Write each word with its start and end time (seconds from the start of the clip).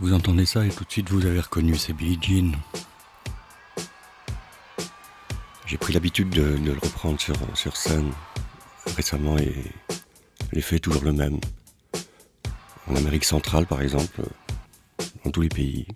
Vous 0.00 0.12
entendez 0.12 0.46
ça 0.46 0.64
et 0.64 0.68
tout 0.68 0.84
de 0.84 0.92
suite 0.92 1.10
vous 1.10 1.26
avez 1.26 1.40
reconnu, 1.40 1.76
c'est 1.76 1.92
Billie 1.92 2.20
Jean. 2.22 2.52
J'ai 5.66 5.76
pris 5.76 5.92
l'habitude 5.92 6.30
de, 6.30 6.42
le 6.42 6.72
reprendre 6.74 7.20
sur, 7.20 7.34
sur 7.54 7.76
scène 7.76 8.12
récemment 8.96 9.36
et 9.38 9.52
l'effet 10.52 10.76
est 10.76 10.80
toujours 10.80 11.02
le 11.02 11.12
même. 11.12 11.40
En 12.86 12.94
Amérique 12.94 13.24
centrale 13.24 13.66
par 13.66 13.82
exemple, 13.82 14.22
dans 15.24 15.32
tous 15.32 15.40
les 15.40 15.48
pays. 15.48 15.88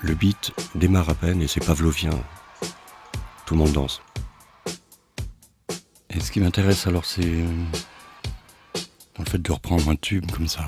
Le 0.00 0.14
beat 0.14 0.52
démarre 0.74 1.08
à 1.08 1.14
peine 1.14 1.40
et 1.40 1.48
c'est 1.48 1.64
pavlovien. 1.64 2.10
Tout 3.46 3.54
le 3.54 3.60
monde 3.60 3.72
danse. 3.72 4.02
Et 6.10 6.20
ce 6.20 6.30
qui 6.30 6.40
m'intéresse 6.40 6.86
alors 6.86 7.06
c'est 7.06 7.42
dans 9.16 9.24
le 9.24 9.30
fait 9.30 9.38
de 9.38 9.50
reprendre 9.50 9.88
un 9.88 9.96
tube 9.96 10.30
comme 10.30 10.46
ça. 10.46 10.66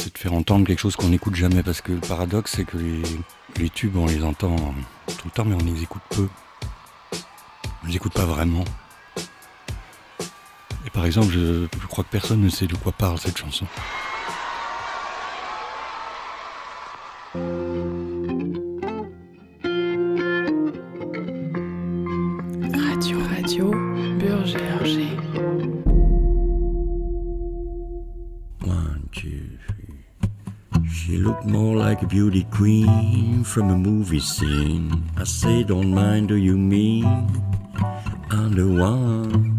C'est 0.00 0.14
de 0.14 0.18
faire 0.18 0.32
entendre 0.32 0.66
quelque 0.66 0.78
chose 0.78 0.96
qu'on 0.96 1.10
n'écoute 1.10 1.34
jamais 1.34 1.62
parce 1.62 1.82
que 1.82 1.92
le 1.92 2.00
paradoxe 2.00 2.54
c'est 2.56 2.64
que 2.64 2.78
les, 2.78 3.68
tubes 3.68 3.96
on 3.96 4.06
les 4.06 4.24
entend 4.24 4.56
tout 5.06 5.26
le 5.26 5.30
temps 5.30 5.44
mais 5.44 5.54
on 5.54 5.58
les 5.58 5.82
écoute 5.82 6.00
peu. 6.08 6.26
On 7.84 7.86
les 7.86 7.96
écoute 7.96 8.14
pas 8.14 8.24
vraiment. 8.24 8.64
Et 10.86 10.90
par 10.90 11.04
exemple, 11.04 11.34
je 11.34 11.86
crois 11.86 12.02
que 12.02 12.08
personne 12.08 12.40
ne 12.40 12.48
sait 12.48 12.66
de 12.66 12.76
quoi 12.76 12.92
parle 12.92 13.18
cette 13.18 13.36
chanson. 13.36 13.66
Like 31.90 32.02
a 32.02 32.06
beauty 32.06 32.46
queen 32.52 33.42
from 33.42 33.68
a 33.68 33.76
movie 33.76 34.20
scene. 34.20 35.10
I 35.16 35.24
say, 35.24 35.64
don't 35.64 35.92
mind, 35.92 36.28
do 36.28 36.36
you 36.36 36.56
mean? 36.56 37.04
I'm 38.30 38.54
the 38.54 38.68
one. 38.80 39.58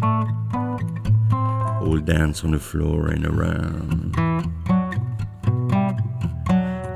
All 1.81 1.99
dance 1.99 2.43
on 2.43 2.51
the 2.51 2.59
floor 2.59 3.09
and 3.09 3.25
around. 3.25 4.15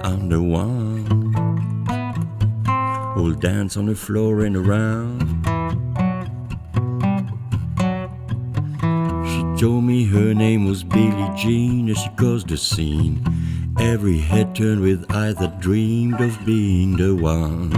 I'm 0.03 0.30
the 0.30 0.41
one. 0.41 1.36
All 3.17 3.31
dance 3.31 3.78
on 3.78 3.86
the 3.86 3.95
floor 3.95 4.45
and 4.45 4.56
around. 4.56 5.44
Told 9.58 9.86
me 9.86 10.03
her 10.03 10.34
name 10.34 10.66
was 10.66 10.84
Billie 10.84 11.31
Jean 11.38 11.89
as 11.89 11.98
she 11.98 12.09
caused 12.17 12.50
the 12.50 12.58
scene. 12.58 13.23
Every 13.80 14.17
head 14.17 14.53
turned 14.53 14.81
with 14.81 15.09
eyes 15.12 15.36
that 15.36 15.62
dreamed 15.62 16.20
of 16.20 16.45
being 16.45 16.97
the 16.97 17.16
one 17.16 17.70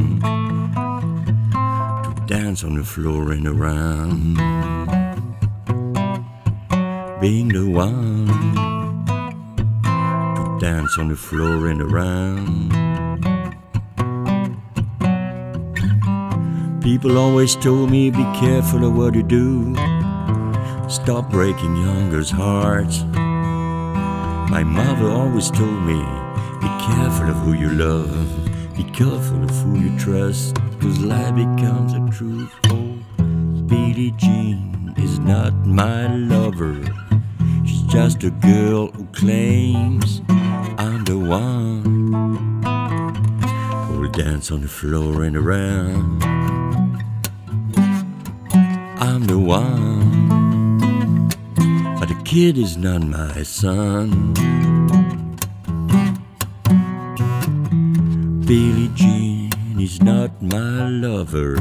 to 2.04 2.24
dance 2.26 2.64
on 2.64 2.76
the 2.76 2.84
floor 2.84 3.32
and 3.32 3.48
around. 3.48 4.38
Being 7.22 7.50
the 7.50 7.70
one 7.70 8.28
to 9.84 10.58
dance 10.60 10.98
on 10.98 11.10
the 11.10 11.16
floor 11.16 11.68
and 11.68 11.82
around. 11.82 12.72
People 16.82 17.20
always 17.20 17.56
told 17.56 17.92
me 17.92 18.10
be 18.10 18.24
careful 18.40 18.84
of 18.84 18.98
what 18.98 19.14
you 19.14 19.22
do. 19.22 19.76
Stop 20.90 21.30
breaking 21.30 21.76
youngers' 21.76 22.30
hearts. 22.30 23.04
My 24.50 24.64
mother 24.64 25.10
always 25.10 25.52
told 25.52 25.82
me, 25.84 26.00
be 26.62 26.68
careful 26.88 27.30
of 27.30 27.36
who 27.44 27.52
you 27.54 27.70
love, 27.72 28.76
be 28.76 28.86
careful 28.86 29.44
of 29.44 29.50
who 29.50 29.80
you 29.80 30.00
trust, 30.00 30.56
cause 30.80 31.00
life 31.00 31.36
becomes 31.36 31.94
a 31.94 32.00
truth. 32.18 32.54
Oh, 32.68 32.96
Billie 33.68 34.14
Jean 34.16 34.94
is 34.98 35.20
not 35.20 35.54
my 35.66 36.08
lover, 36.16 36.82
she's 37.66 37.84
just 37.84 38.24
a 38.24 38.30
girl 38.30 38.88
who 38.88 39.06
claims 39.08 40.22
I'm 40.78 41.04
the 41.04 41.20
one 41.20 42.64
who'll 43.88 44.10
dance 44.12 44.52
on 44.52 44.62
the 44.62 44.70
floor 44.70 45.24
and 45.24 45.36
around. 45.36 46.24
I'm 49.00 49.26
the 49.26 49.38
one 49.38 50.07
kid 52.28 52.58
is 52.58 52.76
not 52.76 53.02
my 53.04 53.42
son. 53.42 54.34
Billie 58.46 58.92
Jean 58.96 59.80
is 59.80 60.02
not 60.02 60.42
my 60.42 60.90
lover. 60.90 61.56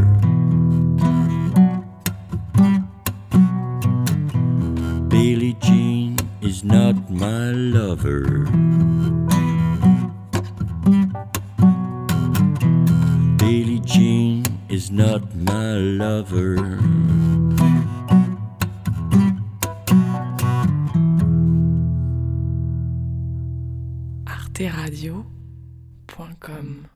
Billie 5.07 5.57
Jean 5.63 6.19
is 6.43 6.65
not 6.65 6.97
my 7.11 7.53
lover. 7.53 8.27
Billie 13.39 13.83
Jean 13.87 14.43
is 14.69 14.91
not 14.91 15.23
my 15.33 15.75
lover. 15.75 17.26
www.teradio.com. 24.57 26.96